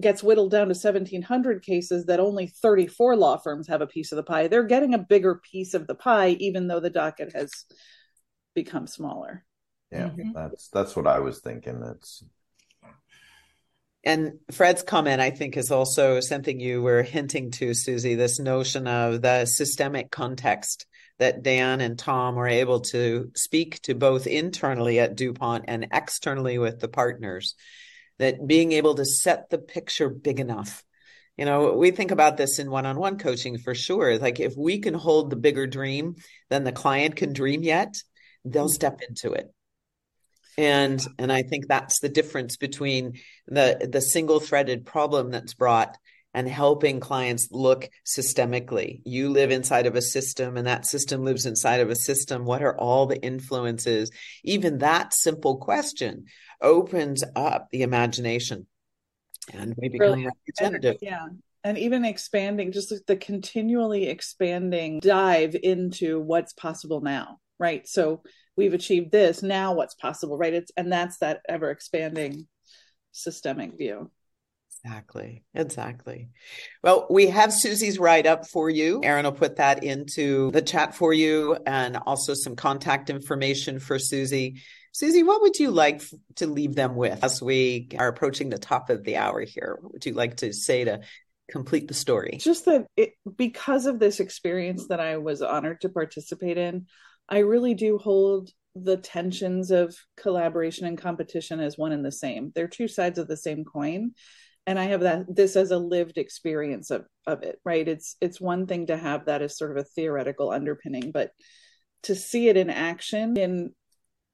[0.00, 4.16] gets whittled down to 1700 cases that only 34 law firms have a piece of
[4.16, 4.48] the pie.
[4.48, 7.50] They're getting a bigger piece of the pie even though the docket has
[8.54, 9.44] become smaller.
[9.90, 10.32] Yeah mm-hmm.
[10.34, 11.82] that's that's what i was thinking.
[11.82, 12.22] It's
[14.04, 18.86] and Fred's comment, I think, is also something you were hinting to, Suzi, this notion
[18.86, 20.86] of the systemic context
[21.18, 26.58] that Dan and Tom were able to speak to both internally at DuPont and externally
[26.58, 27.54] with the partners
[28.18, 30.84] that being able to set the picture big enough.
[31.36, 34.18] You know we think about this in one-on-one coaching for sure.
[34.18, 36.16] Like if we can hold the bigger dream
[36.50, 38.02] than the client can dream yet
[38.44, 39.52] they'll step into it.
[40.56, 45.96] And and i think that's the difference between the the single threaded problem that's brought
[46.34, 49.00] and helping clients look systemically.
[49.04, 52.44] You live inside of a system and that system lives inside of a system.
[52.44, 54.10] What are all the influences?
[54.44, 56.26] Even that simple question
[56.60, 58.66] opens up the imagination
[59.52, 60.24] and we become
[60.70, 61.26] really, yeah.
[61.64, 67.86] And even expanding, just the continually expanding dive into what's possible now, right?
[67.86, 68.22] So
[68.56, 70.54] we've achieved this, now what's possible, right?
[70.54, 72.46] It's and that's that ever expanding
[73.12, 74.10] systemic view.
[74.84, 75.44] Exactly.
[75.54, 76.30] Exactly.
[76.84, 79.00] Well, we have Suzi's write up for you.
[79.02, 83.96] Aaron will put that into the chat for you and also some contact information for
[83.96, 84.60] Suzi.
[84.94, 86.02] Suzi, what would you like
[86.36, 89.78] to leave them with as we are approaching the top of the hour here?
[89.80, 91.00] What would you like to say to
[91.50, 92.38] complete the story?
[92.38, 96.86] Just that it, because of this experience that I was honored to participate in,
[97.28, 102.52] I really do hold the tensions of collaboration and competition as one and the same.
[102.54, 104.12] They're two sides of the same coin
[104.68, 108.40] and i have that this as a lived experience of of it right it's it's
[108.40, 111.30] one thing to have that as sort of a theoretical underpinning but
[112.02, 113.72] to see it in action in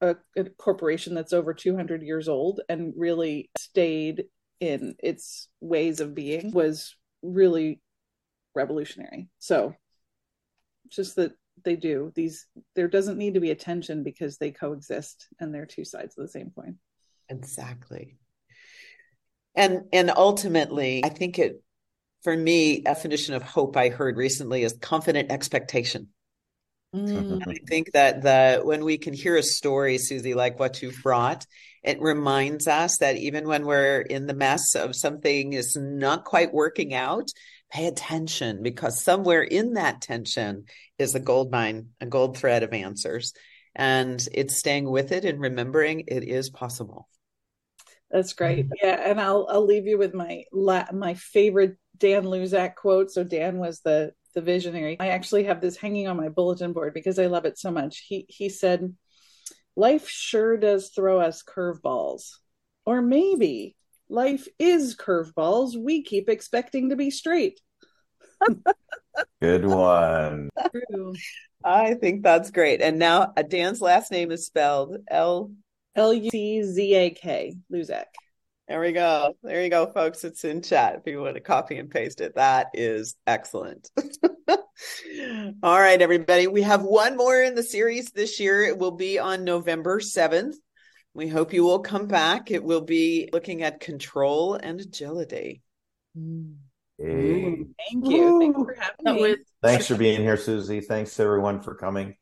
[0.01, 4.25] a, a corporation that's over 200 years old and really stayed
[4.59, 7.81] in its ways of being was really
[8.53, 9.29] revolutionary.
[9.39, 9.75] So
[10.89, 11.33] just that
[11.63, 12.11] they do.
[12.15, 16.17] These there doesn't need to be a tension because they coexist and they're two sides
[16.17, 16.77] of the same coin.
[17.29, 18.17] Exactly.
[19.55, 21.61] And and ultimately i think it
[22.23, 26.09] for me definition of hope i heard recently is confident expectation
[26.95, 27.41] mm.
[27.47, 31.45] i think that the when we can hear a story suzi like what you've brought
[31.83, 36.53] it reminds us that even when we're in the mess of something is not quite
[36.53, 37.29] working out
[37.71, 40.65] pay attention because somewhere in that tension
[40.97, 43.33] is a gold mine a gold thread of answers
[43.75, 47.07] and it's staying with it and remembering it is possible
[48.11, 48.67] that's great.
[48.81, 53.11] Yeah, and I'll I'll leave you with my my favorite Dan Luczak quote.
[53.11, 54.97] So Dan was the the visionary.
[54.99, 58.05] I actually have this hanging on my bulletin board because I love it so much.
[58.07, 58.95] He he said,
[59.75, 62.31] "Life sure does throw us curveballs,
[62.85, 63.75] or maybe
[64.09, 65.75] life is curveballs.
[65.75, 67.59] We keep expecting to be straight."
[69.41, 70.49] Good one.
[71.63, 72.81] I think that's great.
[72.81, 75.51] And now uh, Dan's last name is spelled L
[75.95, 78.05] L U C Z A K, Luczak.
[78.67, 79.35] There we go.
[79.43, 80.23] There you go, folks.
[80.23, 82.35] It's in chat if you want to copy and paste it.
[82.35, 83.89] That is excellent.
[85.63, 86.47] All right, everybody.
[86.47, 88.63] We have one more in the series this year.
[88.63, 90.55] It will be on November 7th.
[91.13, 92.49] We hope you will come back.
[92.49, 95.61] It will be looking at control and agility.
[96.97, 97.65] Hey.
[97.89, 98.39] Thank you.
[98.39, 99.35] Thanks for having me.
[99.61, 100.83] Thanks for being here, Suzi.
[100.83, 102.15] Thanks everyone for coming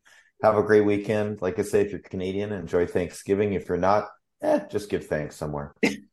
[0.43, 1.41] have a great weekend.
[1.41, 3.53] Like I say, if you're Canadian, enjoy Thanksgiving.
[3.53, 4.09] If you're not,
[4.41, 5.73] eh, just give thanks somewhere.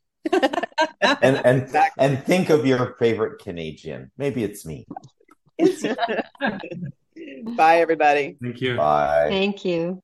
[1.03, 4.11] and and and think of your favorite Canadian.
[4.17, 4.87] Maybe it's me.
[7.57, 8.37] Bye, everybody.
[8.43, 8.77] Thank you.
[8.77, 9.27] Bye.
[9.29, 10.03] Thank you.